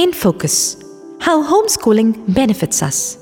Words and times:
In 0.00 0.14
Focus 0.14 0.82
How 1.20 1.42
Homeschooling 1.44 2.32
Benefits 2.32 2.82
Us. 2.82 3.18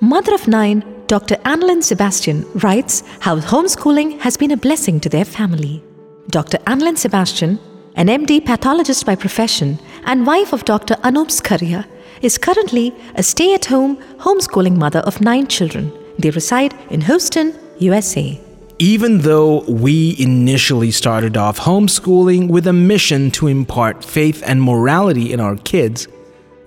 Mother 0.00 0.34
of 0.34 0.46
nine, 0.46 0.84
Dr. 1.06 1.36
Annalyn 1.36 1.82
Sebastian 1.82 2.44
writes 2.56 3.02
how 3.20 3.40
homeschooling 3.40 4.20
has 4.20 4.36
been 4.36 4.50
a 4.50 4.56
blessing 4.58 5.00
to 5.00 5.08
their 5.08 5.24
family. 5.24 5.82
Dr. 6.28 6.58
Annalyn 6.66 6.98
Sebastian, 6.98 7.58
an 7.94 8.08
MD 8.08 8.44
pathologist 8.44 9.06
by 9.06 9.14
profession 9.14 9.78
and 10.04 10.26
wife 10.26 10.52
of 10.52 10.66
Dr. 10.66 10.96
Anup 10.96 11.30
Skaria, 11.30 11.86
is 12.20 12.36
currently 12.36 12.94
a 13.14 13.22
stay 13.22 13.54
at 13.54 13.64
home 13.64 13.96
homeschooling 14.18 14.76
mother 14.76 15.00
of 15.00 15.22
nine 15.22 15.46
children. 15.46 15.90
They 16.18 16.28
reside 16.28 16.74
in 16.90 17.00
Houston, 17.00 17.58
USA. 17.78 18.38
Even 18.78 19.20
though 19.22 19.62
we 19.62 20.14
initially 20.18 20.90
started 20.90 21.38
off 21.38 21.58
homeschooling 21.58 22.48
with 22.48 22.66
a 22.66 22.72
mission 22.74 23.30
to 23.30 23.46
impart 23.46 24.04
faith 24.04 24.42
and 24.46 24.62
morality 24.62 25.32
in 25.32 25.40
our 25.40 25.56
kids, 25.56 26.06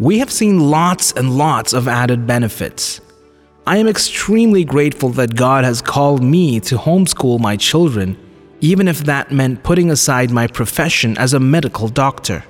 we 0.02 0.18
have 0.18 0.32
seen 0.32 0.60
lots 0.60 1.12
and 1.12 1.38
lots 1.38 1.74
of 1.74 1.88
added 1.88 2.26
benefits. 2.26 3.02
I 3.68 3.78
am 3.78 3.88
extremely 3.88 4.64
grateful 4.64 5.10
that 5.10 5.36
God 5.36 5.64
has 5.64 5.80
called 5.80 6.24
me 6.24 6.60
to 6.62 6.76
homeschool 6.76 7.40
my 7.40 7.56
children, 7.56 8.18
even 8.62 8.88
if 8.88 9.04
that 9.04 9.32
meant 9.32 9.62
putting 9.62 9.92
aside 9.92 10.32
my 10.32 10.48
profession 10.48 11.16
as 11.20 11.36
a 11.36 11.40
medical 11.40 11.88
doctor. 11.88 12.44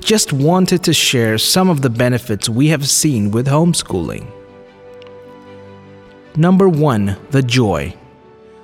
Just 0.00 0.32
wanted 0.32 0.82
to 0.84 0.94
share 0.94 1.36
some 1.36 1.68
of 1.68 1.82
the 1.82 1.90
benefits 1.90 2.48
we 2.48 2.68
have 2.68 2.88
seen 2.88 3.30
with 3.30 3.46
homeschooling. 3.46 4.26
Number 6.34 6.70
one, 6.70 7.18
the 7.30 7.42
joy. 7.42 7.94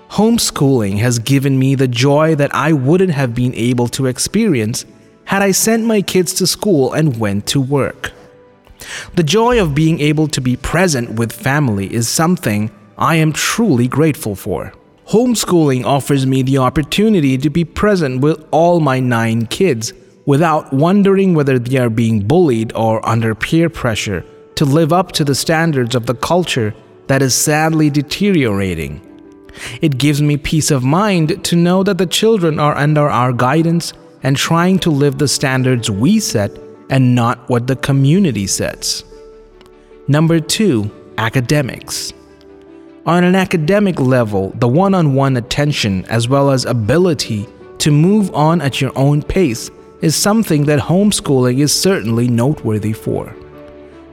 Homeschooling 0.09 0.97
has 1.01 1.19
given 1.19 1.59
me 1.59 1.75
the 1.75 1.89
joy 1.89 2.35
that 2.37 2.55
I 2.55 2.73
wouldn't 2.73 3.13
have 3.13 3.35
been 3.35 3.55
able 3.55 3.89
to 3.89 4.07
experience 4.07 4.87
had 5.25 5.43
I 5.43 5.53
sent 5.53 5.85
my 5.85 6.03
kids 6.03 6.35
to 6.35 6.47
school 6.47 6.93
and 6.93 7.19
went 7.19 7.47
to 7.49 7.61
work. 7.61 8.13
The 9.15 9.23
joy 9.23 9.61
of 9.61 9.75
being 9.75 10.01
able 10.01 10.29
to 10.29 10.41
be 10.41 10.57
present 10.57 11.13
with 11.13 11.33
family 11.33 11.93
is 11.93 12.09
something 12.09 12.71
I 12.99 13.17
am 13.17 13.33
truly 13.33 13.89
grateful 13.89 14.37
for. 14.37 14.73
Homeschooling 15.09 15.85
offers 15.85 16.27
me 16.27 16.43
the 16.43 16.59
opportunity 16.59 17.37
to 17.39 17.51
be 17.51 17.65
present 17.65 18.21
with 18.21 18.47
all 18.51 18.81
my 18.81 19.01
nine 19.01 19.47
kids 19.47 19.93
without 20.27 20.73
wondering 20.73 21.35
whether 21.35 21.59
they 21.59 21.79
are 21.79 21.91
being 21.91 22.27
bullied 22.27 22.73
or 22.75 23.07
under 23.07 23.35
peer 23.35 23.69
pressure 23.69 24.25
to 24.55 24.65
live 24.65 24.93
up 24.93 25.13
to 25.13 25.25
the 25.25 25.35
standards 25.35 25.95
of 25.95 26.07
the 26.07 26.15
culture 26.15 26.75
that 27.07 27.23
is 27.23 27.35
sadly 27.35 27.91
deteriorating. 27.91 29.01
It 29.83 29.99
gives 29.99 30.23
me 30.23 30.37
peace 30.37 30.71
of 30.71 30.83
mind 30.83 31.45
to 31.45 31.57
know 31.57 31.83
that 31.83 31.99
the 31.99 32.07
children 32.07 32.59
are 32.59 32.77
under 32.77 33.09
our 33.09 33.33
guidance 33.33 33.93
and 34.25 34.37
trying 34.37 34.79
to 34.81 34.91
live 34.91 35.19
the 35.19 35.29
standards 35.29 35.91
we 35.91 36.19
set 36.19 36.51
and 36.91 37.15
not 37.15 37.49
what 37.49 37.67
the 37.67 37.77
community 37.77 38.47
sets. 38.47 39.05
Number 40.09 40.41
two, 40.41 40.91
academics. 41.19 42.13
On 43.07 43.23
an 43.23 43.35
academic 43.35 44.01
level, 44.01 44.51
the 44.57 44.67
one 44.67 44.95
on 44.95 45.15
one 45.15 45.37
attention 45.37 46.05
as 46.07 46.27
well 46.27 46.51
as 46.51 46.65
ability 46.65 47.47
to 47.79 47.91
move 47.91 48.35
on 48.35 48.63
at 48.63 48.81
your 48.81 48.93
own 48.97 49.23
pace 49.23 49.71
is 50.01 50.17
something 50.17 50.65
that 50.65 50.81
homeschooling 50.81 51.59
is 51.59 51.73
certainly 51.73 52.29
noteworthy 52.29 52.95
for. 52.95 53.35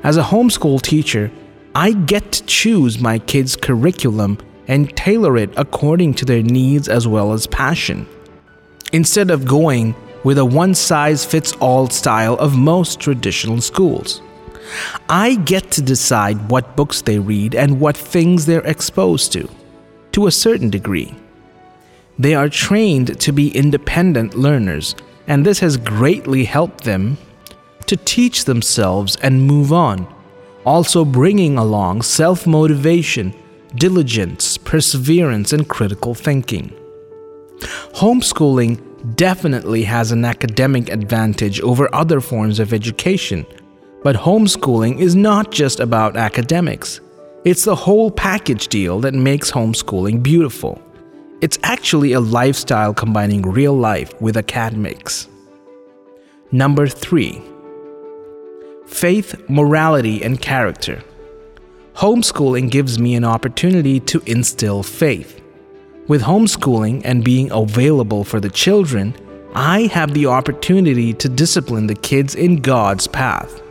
As 0.03 0.17
a 0.17 0.23
homeschool 0.23 0.81
teacher, 0.81 1.31
I 1.73 1.93
get 1.93 2.33
to 2.33 2.45
choose 2.45 2.99
my 2.99 3.19
kids' 3.19 3.55
curriculum 3.55 4.37
and 4.67 4.95
tailor 4.97 5.37
it 5.37 5.53
according 5.55 6.15
to 6.15 6.25
their 6.25 6.43
needs 6.43 6.89
as 6.89 7.07
well 7.07 7.31
as 7.31 7.47
passion. 7.47 8.07
Instead 8.91 9.31
of 9.31 9.45
going 9.45 9.95
with 10.23 10.37
a 10.37 10.45
one 10.45 10.75
size 10.75 11.25
fits 11.25 11.53
all 11.53 11.89
style 11.89 12.35
of 12.35 12.57
most 12.57 12.99
traditional 12.99 13.61
schools, 13.61 14.21
I 15.09 15.35
get 15.35 15.71
to 15.71 15.81
decide 15.81 16.49
what 16.49 16.75
books 16.75 17.01
they 17.01 17.19
read 17.19 17.55
and 17.55 17.79
what 17.79 17.97
things 17.97 18.45
they're 18.45 18.65
exposed 18.67 19.31
to, 19.33 19.49
to 20.13 20.27
a 20.27 20.31
certain 20.31 20.69
degree. 20.69 21.13
They 22.19 22.35
are 22.35 22.49
trained 22.49 23.19
to 23.19 23.31
be 23.31 23.55
independent 23.55 24.35
learners, 24.35 24.95
and 25.27 25.45
this 25.45 25.59
has 25.59 25.77
greatly 25.77 26.43
helped 26.43 26.83
them 26.83 27.17
to 27.87 27.97
teach 27.97 28.45
themselves 28.45 29.15
and 29.17 29.47
move 29.47 29.73
on 29.73 30.07
also 30.65 31.03
bringing 31.03 31.57
along 31.57 32.01
self 32.01 32.45
motivation, 32.45 33.33
diligence, 33.75 34.57
perseverance, 34.57 35.53
and 35.53 35.67
critical 35.67 36.13
thinking. 36.13 36.71
Homeschooling 37.93 39.15
definitely 39.15 39.83
has 39.83 40.11
an 40.11 40.25
academic 40.25 40.89
advantage 40.89 41.59
over 41.61 41.93
other 41.93 42.21
forms 42.21 42.59
of 42.59 42.73
education, 42.73 43.45
but 44.03 44.15
homeschooling 44.15 44.99
is 44.99 45.15
not 45.15 45.51
just 45.51 45.79
about 45.79 46.17
academics. 46.17 47.01
It's 47.43 47.65
the 47.65 47.75
whole 47.75 48.11
package 48.11 48.67
deal 48.67 48.99
that 48.99 49.13
makes 49.13 49.51
homeschooling 49.51 50.21
beautiful. 50.21 50.81
It's 51.41 51.57
actually 51.63 52.13
a 52.13 52.19
lifestyle 52.19 52.93
combining 52.93 53.41
real 53.41 53.73
life 53.73 54.19
with 54.21 54.37
academics. 54.37 55.27
Number 56.51 56.87
3 56.87 57.41
faith, 58.85 59.49
morality, 59.49 60.21
and 60.21 60.41
character. 60.41 61.01
Homeschooling 61.95 62.69
gives 62.69 62.99
me 62.99 63.15
an 63.15 63.23
opportunity 63.23 63.99
to 64.01 64.21
instill 64.25 64.83
faith. 64.83 65.40
With 66.11 66.23
homeschooling 66.23 67.03
and 67.05 67.23
being 67.23 67.49
available 67.53 68.25
for 68.25 68.41
the 68.41 68.49
children, 68.49 69.15
I 69.55 69.83
have 69.93 70.13
the 70.13 70.25
opportunity 70.25 71.13
to 71.13 71.29
discipline 71.29 71.87
the 71.87 71.95
kids 71.95 72.35
in 72.35 72.57
God's 72.57 73.07
path. 73.07 73.61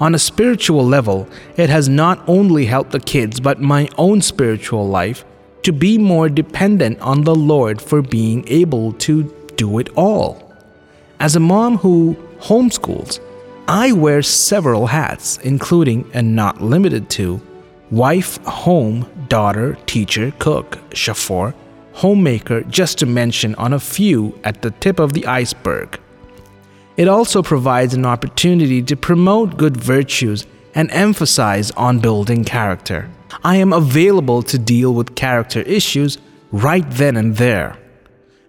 On 0.00 0.12
a 0.12 0.18
spiritual 0.18 0.84
level, 0.84 1.28
it 1.56 1.70
has 1.70 1.88
not 1.88 2.20
only 2.28 2.66
helped 2.66 2.90
the 2.90 2.98
kids 2.98 3.38
but 3.38 3.60
my 3.60 3.88
own 3.96 4.20
spiritual 4.22 4.88
life 4.88 5.24
to 5.62 5.72
be 5.72 5.96
more 5.96 6.28
dependent 6.28 6.98
on 6.98 7.22
the 7.22 7.34
Lord 7.36 7.80
for 7.80 8.02
being 8.02 8.42
able 8.48 8.94
to 8.94 9.32
do 9.54 9.78
it 9.78 9.88
all. 9.96 10.52
As 11.20 11.36
a 11.36 11.46
mom 11.54 11.76
who 11.76 12.16
homeschools, 12.40 13.20
I 13.68 13.92
wear 13.92 14.20
several 14.22 14.88
hats, 14.88 15.38
including 15.44 16.10
and 16.12 16.34
not 16.34 16.60
limited 16.60 17.08
to 17.10 17.40
wife, 17.92 18.38
home, 18.38 19.08
daughter, 19.28 19.78
teacher, 19.86 20.32
cook, 20.40 20.80
chauffeur, 20.92 21.54
homemaker, 21.94 22.62
just 22.62 22.98
to 22.98 23.06
mention 23.06 23.54
on 23.54 23.72
a 23.72 23.80
few 23.80 24.38
at 24.44 24.62
the 24.62 24.70
tip 24.70 24.98
of 24.98 25.12
the 25.12 25.26
iceberg. 25.26 25.98
It 26.96 27.08
also 27.08 27.42
provides 27.42 27.94
an 27.94 28.04
opportunity 28.04 28.82
to 28.82 28.96
promote 28.96 29.56
good 29.56 29.76
virtues 29.76 30.46
and 30.74 30.90
emphasize 30.90 31.70
on 31.72 32.00
building 32.00 32.44
character. 32.44 33.10
I 33.42 33.56
am 33.56 33.72
available 33.72 34.42
to 34.42 34.58
deal 34.58 34.94
with 34.94 35.14
character 35.14 35.60
issues 35.60 36.18
right 36.52 36.88
then 36.90 37.16
and 37.16 37.36
there. 37.36 37.76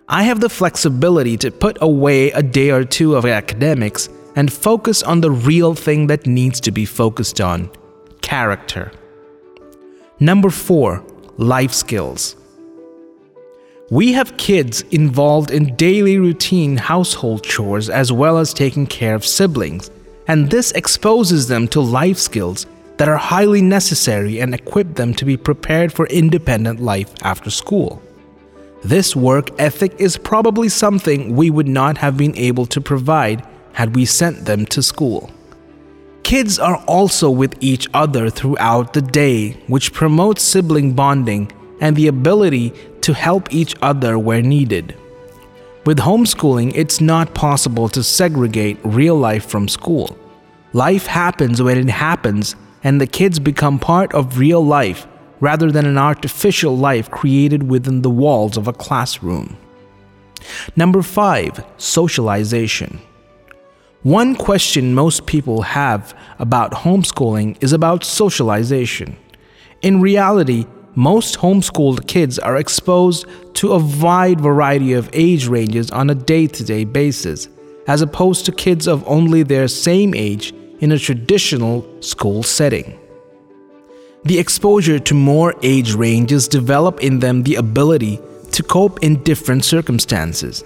I 0.07 0.23
have 0.23 0.39
the 0.39 0.49
flexibility 0.49 1.37
to 1.37 1.49
put 1.49 1.77
away 1.81 2.31
a 2.31 2.43
day 2.43 2.69
or 2.69 2.83
two 2.83 3.15
of 3.15 3.25
academics 3.25 4.09
and 4.35 4.51
focus 4.51 5.01
on 5.01 5.21
the 5.21 5.31
real 5.31 5.73
thing 5.73 6.07
that 6.07 6.27
needs 6.27 6.59
to 6.61 6.71
be 6.71 6.85
focused 6.85 7.41
on 7.41 7.71
character. 8.21 8.91
Number 10.19 10.49
four, 10.49 11.03
life 11.37 11.73
skills. 11.73 12.35
We 13.91 14.13
have 14.13 14.37
kids 14.37 14.81
involved 14.89 15.51
in 15.51 15.75
daily 15.75 16.17
routine 16.17 16.75
household 16.75 17.43
chores 17.43 17.87
as 17.87 18.11
well 18.11 18.39
as 18.39 18.51
taking 18.51 18.87
care 18.87 19.13
of 19.13 19.23
siblings, 19.23 19.91
and 20.27 20.49
this 20.49 20.71
exposes 20.71 21.47
them 21.47 21.67
to 21.67 21.81
life 21.81 22.17
skills 22.17 22.65
that 22.97 23.07
are 23.07 23.17
highly 23.17 23.61
necessary 23.61 24.39
and 24.39 24.55
equip 24.55 24.95
them 24.95 25.13
to 25.13 25.25
be 25.25 25.37
prepared 25.37 25.93
for 25.93 26.07
independent 26.07 26.79
life 26.79 27.13
after 27.21 27.51
school. 27.51 28.01
This 28.83 29.15
work 29.15 29.51
ethic 29.61 29.93
is 29.99 30.17
probably 30.17 30.69
something 30.69 31.35
we 31.35 31.51
would 31.51 31.67
not 31.67 31.99
have 31.99 32.17
been 32.17 32.35
able 32.37 32.65
to 32.67 32.81
provide 32.81 33.45
had 33.73 33.95
we 33.95 34.05
sent 34.05 34.45
them 34.45 34.65
to 34.67 34.81
school. 34.81 35.29
Kids 36.23 36.57
are 36.57 36.83
also 36.87 37.29
with 37.29 37.55
each 37.61 37.87
other 37.93 38.31
throughout 38.31 38.93
the 38.93 39.01
day, 39.03 39.51
which 39.67 39.93
promotes 39.93 40.41
sibling 40.41 40.93
bonding 40.93 41.51
and 41.81 41.95
the 41.95 42.07
ability 42.07 42.73
to 43.05 43.13
help 43.13 43.53
each 43.53 43.75
other 43.83 44.17
where 44.17 44.41
needed. 44.41 44.97
With 45.85 45.99
homeschooling, 45.99 46.71
it's 46.73 46.99
not 46.99 47.35
possible 47.35 47.87
to 47.89 48.01
segregate 48.01 48.79
real 48.83 49.15
life 49.15 49.45
from 49.45 49.67
school. 49.67 50.17
Life 50.73 51.05
happens 51.05 51.61
when 51.61 51.77
it 51.77 51.91
happens, 51.91 52.55
and 52.83 52.99
the 52.99 53.05
kids 53.05 53.37
become 53.37 53.77
part 53.77 54.11
of 54.15 54.39
real 54.39 54.65
life 54.65 55.05
rather 55.39 55.71
than 55.71 55.85
an 55.85 55.99
artificial 55.99 56.75
life 56.75 57.11
created 57.11 57.69
within 57.69 58.01
the 58.01 58.09
walls 58.09 58.57
of 58.57 58.67
a 58.67 58.73
classroom. 58.73 59.55
Number 60.75 61.03
5 61.03 61.63
Socialization. 61.77 62.99
One 64.01 64.35
question 64.35 64.95
most 64.95 65.27
people 65.27 65.61
have 65.61 66.17
about 66.39 66.71
homeschooling 66.71 67.57
is 67.61 67.71
about 67.71 68.03
socialization. 68.03 69.15
In 69.83 70.01
reality, 70.01 70.65
most 70.95 71.37
homeschooled 71.37 72.07
kids 72.07 72.39
are 72.39 72.57
exposed 72.57 73.25
to 73.55 73.73
a 73.73 73.85
wide 74.01 74.39
variety 74.39 74.93
of 74.93 75.09
age 75.13 75.47
ranges 75.47 75.91
on 75.91 76.09
a 76.09 76.15
day 76.15 76.47
to 76.47 76.63
day 76.63 76.85
basis, 76.85 77.49
as 77.87 78.01
opposed 78.01 78.45
to 78.45 78.51
kids 78.51 78.87
of 78.87 79.03
only 79.07 79.43
their 79.43 79.67
same 79.67 80.13
age 80.15 80.53
in 80.79 80.91
a 80.91 80.99
traditional 80.99 81.85
school 82.01 82.43
setting. 82.43 82.97
The 84.23 84.39
exposure 84.39 84.97
to 84.99 85.13
more 85.13 85.53
age 85.61 85.93
ranges 85.93 86.47
develop 86.47 87.01
in 87.01 87.19
them 87.19 87.43
the 87.43 87.55
ability 87.55 88.19
to 88.51 88.63
cope 88.63 89.03
in 89.03 89.21
different 89.23 89.65
circumstances. 89.65 90.63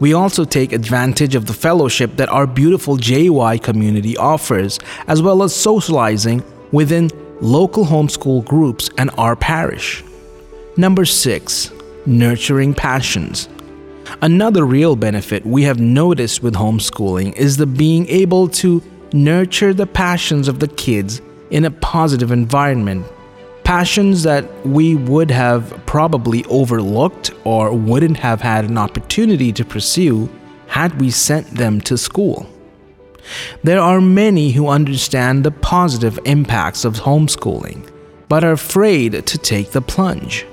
We 0.00 0.14
also 0.14 0.44
take 0.44 0.72
advantage 0.72 1.34
of 1.34 1.46
the 1.46 1.52
fellowship 1.52 2.16
that 2.16 2.28
our 2.28 2.46
beautiful 2.46 2.96
JY 2.96 3.62
community 3.62 4.16
offers, 4.16 4.78
as 5.06 5.22
well 5.22 5.42
as 5.42 5.54
socializing 5.54 6.42
within 6.72 7.08
local 7.42 7.84
homeschool 7.84 8.44
groups 8.44 8.88
and 8.98 9.10
our 9.18 9.34
parish. 9.34 10.04
Number 10.76 11.04
6. 11.04 11.72
Nurturing 12.06 12.72
passions. 12.72 13.48
Another 14.20 14.64
real 14.64 14.94
benefit 14.94 15.44
we 15.44 15.64
have 15.64 15.80
noticed 15.80 16.42
with 16.42 16.54
homeschooling 16.54 17.34
is 17.34 17.56
the 17.56 17.66
being 17.66 18.08
able 18.08 18.46
to 18.46 18.80
nurture 19.12 19.74
the 19.74 19.86
passions 19.86 20.46
of 20.46 20.60
the 20.60 20.68
kids 20.68 21.20
in 21.50 21.64
a 21.64 21.70
positive 21.70 22.30
environment. 22.30 23.04
Passions 23.64 24.22
that 24.22 24.44
we 24.64 24.94
would 24.94 25.30
have 25.30 25.84
probably 25.84 26.44
overlooked 26.44 27.32
or 27.42 27.74
wouldn't 27.74 28.18
have 28.18 28.40
had 28.40 28.66
an 28.66 28.78
opportunity 28.78 29.52
to 29.52 29.64
pursue 29.64 30.28
had 30.68 31.00
we 31.00 31.10
sent 31.10 31.48
them 31.50 31.80
to 31.80 31.98
school. 31.98 32.46
There 33.62 33.80
are 33.80 34.00
many 34.00 34.50
who 34.50 34.68
understand 34.68 35.44
the 35.44 35.50
positive 35.50 36.18
impacts 36.24 36.84
of 36.84 36.94
homeschooling, 36.94 37.88
but 38.28 38.44
are 38.44 38.52
afraid 38.52 39.26
to 39.26 39.38
take 39.38 39.70
the 39.70 39.80
plunge. 39.80 40.46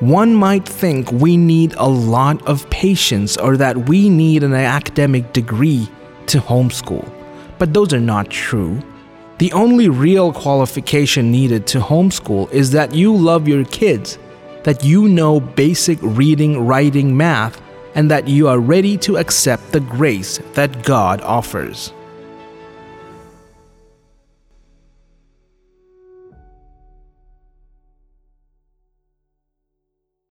One 0.00 0.34
might 0.34 0.66
think 0.66 1.12
we 1.12 1.36
need 1.36 1.74
a 1.74 1.86
lot 1.86 2.46
of 2.48 2.68
patience 2.70 3.36
or 3.36 3.58
that 3.58 3.88
we 3.88 4.08
need 4.08 4.42
an 4.42 4.54
academic 4.54 5.34
degree 5.34 5.88
to 6.28 6.38
homeschool, 6.38 7.06
but 7.58 7.74
those 7.74 7.92
are 7.92 8.00
not 8.00 8.30
true. 8.30 8.80
The 9.36 9.52
only 9.52 9.88
real 9.88 10.32
qualification 10.32 11.30
needed 11.30 11.66
to 11.68 11.80
homeschool 11.80 12.50
is 12.50 12.70
that 12.72 12.94
you 12.94 13.14
love 13.14 13.46
your 13.46 13.64
kids, 13.64 14.18
that 14.64 14.84
you 14.84 15.08
know 15.08 15.40
basic 15.40 15.98
reading, 16.00 16.66
writing, 16.66 17.16
math, 17.16 17.60
and 17.94 18.10
that 18.10 18.28
you 18.28 18.48
are 18.48 18.60
ready 18.60 18.96
to 18.98 19.16
accept 19.16 19.72
the 19.72 19.80
grace 19.80 20.38
that 20.54 20.82
God 20.84 21.20
offers. 21.22 21.92